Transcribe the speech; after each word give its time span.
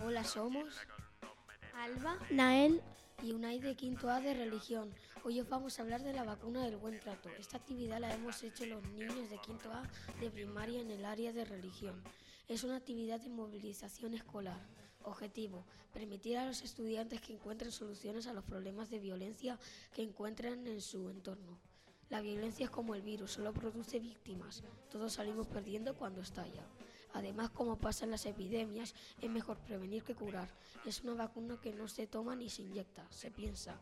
Hola, 0.00 0.24
somos 0.24 0.74
Alba, 1.74 2.18
Nael, 2.30 2.82
y 3.22 3.32
Unai 3.32 3.60
de 3.60 3.74
Quinto 3.74 4.10
A 4.10 4.20
de 4.20 4.34
Religión. 4.34 4.92
Hoy 5.28 5.40
os 5.40 5.48
vamos 5.48 5.76
a 5.76 5.82
hablar 5.82 6.04
de 6.04 6.12
la 6.12 6.22
vacuna 6.22 6.62
del 6.62 6.76
buen 6.76 7.00
trato. 7.00 7.28
Esta 7.30 7.56
actividad 7.56 7.98
la 7.98 8.14
hemos 8.14 8.40
hecho 8.44 8.64
los 8.64 8.80
niños 8.90 9.28
de 9.28 9.38
Quinto 9.38 9.72
A 9.72 9.82
de 10.20 10.30
primaria 10.30 10.80
en 10.80 10.88
el 10.88 11.04
área 11.04 11.32
de 11.32 11.44
religión. 11.44 12.00
Es 12.46 12.62
una 12.62 12.76
actividad 12.76 13.20
de 13.20 13.28
movilización 13.28 14.14
escolar. 14.14 14.60
Objetivo, 15.02 15.66
permitir 15.92 16.38
a 16.38 16.46
los 16.46 16.62
estudiantes 16.62 17.20
que 17.20 17.32
encuentren 17.32 17.72
soluciones 17.72 18.28
a 18.28 18.34
los 18.34 18.44
problemas 18.44 18.88
de 18.88 19.00
violencia 19.00 19.58
que 19.92 20.02
encuentran 20.02 20.64
en 20.68 20.80
su 20.80 21.10
entorno. 21.10 21.58
La 22.08 22.20
violencia 22.20 22.66
es 22.66 22.70
como 22.70 22.94
el 22.94 23.02
virus, 23.02 23.32
solo 23.32 23.52
produce 23.52 23.98
víctimas. 23.98 24.62
Todos 24.92 25.14
salimos 25.14 25.48
perdiendo 25.48 25.96
cuando 25.96 26.20
estalla. 26.20 26.62
Además, 27.14 27.50
como 27.50 27.78
pasa 27.78 28.04
en 28.04 28.12
las 28.12 28.26
epidemias, 28.26 28.94
es 29.20 29.28
mejor 29.28 29.58
prevenir 29.58 30.04
que 30.04 30.14
curar. 30.14 30.48
Es 30.84 31.02
una 31.02 31.14
vacuna 31.14 31.58
que 31.60 31.72
no 31.72 31.88
se 31.88 32.06
toma 32.06 32.36
ni 32.36 32.48
se 32.48 32.62
inyecta, 32.62 33.04
se 33.10 33.32
piensa. 33.32 33.80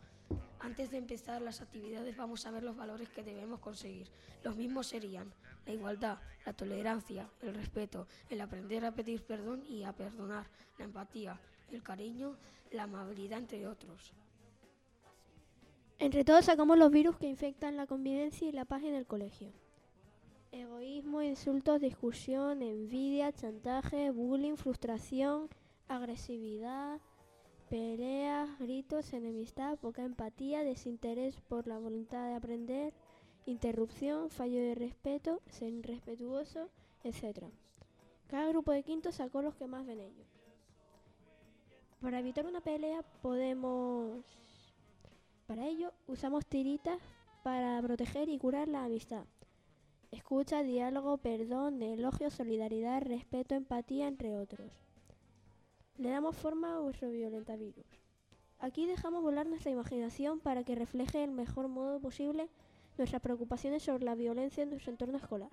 Antes 0.65 0.91
de 0.91 0.97
empezar 0.97 1.43
las 1.43 1.61
actividades 1.61 2.17
vamos 2.17 2.47
a 2.47 2.51
ver 2.51 2.63
los 2.63 2.75
valores 2.75 3.11
que 3.11 3.23
debemos 3.23 3.61
conseguir. 3.61 4.09
Los 4.43 4.57
mismos 4.57 4.87
serían 4.87 5.31
la 5.67 5.75
igualdad, 5.75 6.19
la 6.47 6.55
tolerancia, 6.55 7.29
el 7.43 7.55
respeto, 7.55 8.07
el 8.31 8.41
aprender 8.41 8.83
a 8.87 8.93
pedir 8.93 9.23
perdón 9.27 9.63
y 9.69 9.85
a 9.85 9.93
perdonar, 9.93 10.47
la 10.79 10.87
empatía, 10.87 11.39
el 11.71 11.83
cariño, 11.83 12.39
la 12.71 12.85
amabilidad, 12.85 13.41
entre 13.41 13.67
otros. 13.67 14.15
entre 15.99 16.25
todos 16.25 16.47
sacamos 16.47 16.79
los 16.79 16.91
virus 16.91 17.19
que 17.19 17.27
infectan 17.27 17.77
la 17.77 17.87
convivencia 17.87 18.49
y 18.49 18.53
la 18.53 18.65
paz 18.65 18.85
en 18.85 18.95
el 18.95 19.07
colegio. 19.07 19.53
Egoísmo, 20.51 21.21
insultos, 21.21 21.79
discusión, 21.79 22.63
envidia, 22.63 23.33
chantaje, 23.33 24.11
bullying, 24.11 24.57
frustración, 24.57 25.51
agresividad, 25.89 27.01
peleas, 27.75 28.57
gritos, 28.61 29.13
enemistad, 29.15 29.77
poca 29.79 30.05
empatía, 30.05 30.63
desinterés 30.63 31.41
por 31.49 31.67
la 31.67 31.77
voluntad 31.77 32.29
de 32.29 32.35
aprender, 32.35 32.95
interrupción, 33.47 34.31
fallo 34.31 34.61
de 34.61 34.77
respeto, 34.77 35.41
ser 35.51 35.73
irrespetuoso, 35.73 36.69
etc. 37.03 37.47
Cada 38.29 38.47
grupo 38.47 38.71
de 38.71 38.85
quinto 38.85 39.11
sacó 39.11 39.43
los 39.43 39.57
que 39.57 39.67
más 39.67 39.85
ven 39.87 39.99
ellos. 39.99 40.29
Para 42.01 42.21
evitar 42.21 42.47
una 42.47 42.61
pelea 42.61 43.03
podemos... 43.23 44.25
Para 45.49 45.67
ello 45.67 45.93
usamos 46.07 46.47
tiritas 46.47 47.01
para 47.43 47.83
proteger 47.83 48.29
y 48.29 48.39
curar 48.39 48.69
la 48.69 48.85
amistad. 48.85 49.25
Escucha, 50.13 50.63
diálogo, 50.63 51.17
perdón, 51.17 51.83
elogio, 51.83 52.31
solidaridad, 52.31 53.03
respeto, 53.03 53.57
empatía, 53.57 54.07
entre 54.07 54.37
otros. 54.37 54.71
Le 55.99 56.11
damos 56.11 56.37
forma 56.37 56.77
a 56.77 56.81
nuestro 56.81 57.09
violentavirus. 57.11 57.87
Aquí 58.59 58.87
dejamos 58.87 59.23
volar 59.23 59.47
nuestra 59.47 59.71
imaginación 59.71 60.41
para 60.41 60.65
que 60.65 60.75
refleje 60.75 61.23
el 61.23 61.31
mejor 61.31 61.69
modo 61.69 62.01
posible 62.01 62.49
nuestras 62.99 63.23
preocupaciones 63.23 63.83
sobre 63.85 64.05
la 64.05 64.15
violencia 64.15 64.63
en 64.63 64.71
nuestro 64.71 64.91
entorno 64.93 65.19
escolar. 65.19 65.51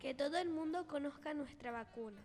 que 0.00 0.12
todo 0.14 0.36
el 0.36 0.50
mundo 0.50 0.86
conozca 0.86 1.32
nuestra 1.32 1.72
vacuna. 1.72 2.20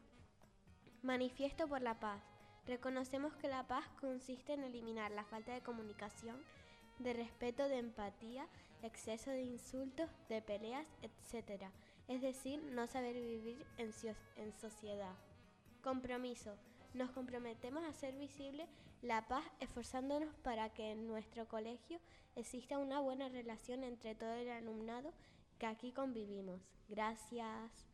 Manifiesto 1.01 1.65
por 1.67 1.81
la 1.81 1.97
paz. 1.97 2.21
Reconocemos 2.67 3.33
que 3.37 3.47
la 3.47 3.67
paz 3.67 3.87
consiste 4.01 4.53
en 4.53 4.63
eliminar 4.63 5.11
la 5.11 5.23
falta 5.23 5.53
de 5.53 5.61
comunicación, 5.61 6.35
de 6.99 7.13
respeto, 7.13 7.69
de 7.69 7.77
empatía, 7.77 8.47
exceso 8.83 9.31
de 9.31 9.43
insultos, 9.43 10.09
de 10.27 10.41
peleas, 10.41 10.85
etc. 11.01 11.63
Es 12.09 12.21
decir, 12.21 12.61
no 12.63 12.85
saber 12.87 13.13
vivir 13.15 13.65
en 13.77 13.93
sociedad. 14.59 15.15
Compromiso. 15.81 16.55
Nos 16.93 17.11
comprometemos 17.11 17.83
a 17.83 17.89
hacer 17.89 18.15
visible 18.15 18.67
la 19.01 19.27
paz 19.27 19.43
esforzándonos 19.59 20.33
para 20.43 20.69
que 20.69 20.91
en 20.91 21.07
nuestro 21.07 21.47
colegio 21.47 21.99
exista 22.35 22.77
una 22.77 22.99
buena 22.99 23.29
relación 23.29 23.83
entre 23.83 24.15
todo 24.15 24.33
el 24.33 24.49
alumnado 24.49 25.13
que 25.57 25.67
aquí 25.67 25.91
convivimos. 25.91 26.59
Gracias. 26.89 27.85